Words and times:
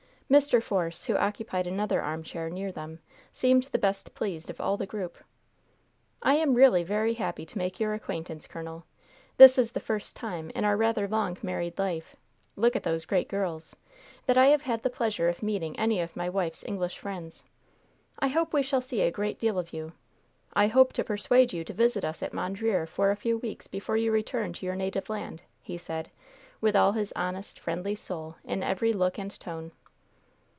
Mr. 0.31 0.63
Force, 0.63 1.03
who 1.03 1.17
occupied 1.17 1.67
another 1.67 2.01
armchair 2.01 2.49
near 2.49 2.71
them, 2.71 2.97
seemed 3.33 3.63
the 3.63 3.77
best 3.77 4.15
pleased 4.15 4.49
of 4.49 4.61
all 4.61 4.77
the 4.77 4.85
group. 4.85 5.17
"I 6.23 6.35
am 6.35 6.53
really 6.53 6.83
very 6.83 7.15
happy 7.15 7.45
to 7.45 7.57
make 7.57 7.81
your 7.81 7.93
acquaintance, 7.93 8.47
colonel. 8.47 8.85
This 9.35 9.57
is 9.57 9.73
the 9.73 9.81
first 9.81 10.15
time 10.15 10.49
in 10.51 10.63
our 10.63 10.77
rather 10.77 11.05
long 11.05 11.35
married 11.43 11.77
life 11.77 12.15
look 12.55 12.77
at 12.77 12.83
those 12.83 13.03
great 13.03 13.27
girls! 13.27 13.75
that 14.25 14.37
I 14.37 14.45
have 14.45 14.61
had 14.61 14.83
the 14.83 14.89
pleasure 14.89 15.27
of 15.27 15.43
meeting 15.43 15.77
any 15.77 15.99
of 15.99 16.15
my 16.15 16.29
wife's 16.29 16.63
English 16.63 16.97
friends. 16.97 17.43
I 18.17 18.29
hope 18.29 18.53
we 18.53 18.63
shall 18.63 18.79
see 18.79 19.01
a 19.01 19.11
great 19.11 19.37
deal 19.37 19.59
of 19.59 19.73
you. 19.73 19.91
I 20.53 20.67
hope 20.67 20.93
to 20.93 21.03
persuade 21.03 21.51
you 21.51 21.65
to 21.65 21.73
visit 21.73 22.05
us 22.05 22.23
at 22.23 22.31
Mondreer 22.33 22.87
for 22.87 23.11
a 23.11 23.17
few 23.17 23.37
weeks 23.39 23.67
before 23.67 23.97
you 23.97 24.13
return 24.13 24.53
to 24.53 24.65
your 24.65 24.75
native 24.77 25.09
land," 25.09 25.41
he 25.61 25.77
said, 25.77 26.09
with 26.61 26.73
all 26.77 26.93
his 26.93 27.11
honest, 27.17 27.59
friendly 27.59 27.95
soul 27.95 28.37
in 28.45 28.63
every 28.63 28.93
look 28.93 29.17
and 29.19 29.37
tone. 29.37 29.73